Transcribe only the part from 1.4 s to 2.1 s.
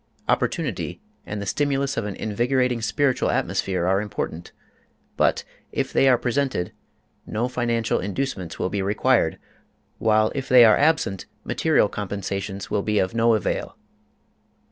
stimulus of